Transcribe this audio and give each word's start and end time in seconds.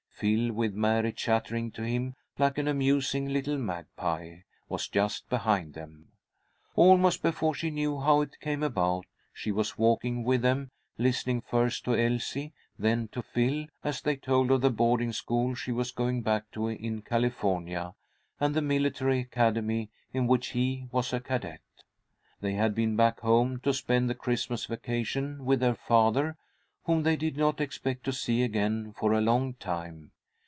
Phil, 0.21 0.51
with 0.53 0.75
Mary 0.75 1.11
chattering 1.11 1.71
to 1.71 1.81
him 1.83 2.15
like 2.37 2.59
an 2.59 2.67
amusing 2.67 3.29
little 3.29 3.57
magpie, 3.57 4.37
was 4.69 4.87
just 4.87 5.27
behind 5.29 5.73
them. 5.73 6.09
Almost 6.75 7.23
before 7.23 7.55
she 7.55 7.71
knew 7.71 7.99
how 7.99 8.21
it 8.21 8.39
came 8.39 8.61
about, 8.61 9.07
she 9.33 9.51
was 9.51 9.79
walking 9.79 10.23
with 10.23 10.43
them, 10.43 10.69
listening 10.99 11.41
first 11.41 11.83
to 11.85 11.95
Elsie, 11.95 12.53
then 12.77 13.07
to 13.07 13.23
Phil, 13.23 13.65
as 13.83 14.01
they 14.03 14.15
told 14.15 14.51
of 14.51 14.61
the 14.61 14.69
boarding 14.69 15.11
school 15.11 15.55
she 15.55 15.71
was 15.71 15.91
going 15.91 16.21
back 16.21 16.51
to 16.51 16.67
in 16.67 17.01
California, 17.01 17.95
and 18.39 18.53
the 18.53 18.61
Military 18.61 19.21
Academy 19.21 19.89
in 20.13 20.27
which 20.27 20.49
he 20.49 20.87
was 20.91 21.13
a 21.13 21.19
cadet. 21.19 21.61
They 22.41 22.53
had 22.53 22.75
been 22.75 22.95
back 22.95 23.21
home 23.21 23.59
to 23.61 23.73
spend 23.73 24.07
the 24.07 24.13
Christmas 24.13 24.67
vacation 24.67 25.45
with 25.45 25.61
their 25.61 25.73
father, 25.73 26.35
whom 26.85 27.03
they 27.03 27.15
did 27.15 27.37
not 27.37 27.61
expect 27.61 28.03
to 28.03 28.11
see 28.11 28.41
again 28.41 28.91
for 28.91 29.13
a 29.13 29.21
long 29.21 29.53
time. 29.53 30.11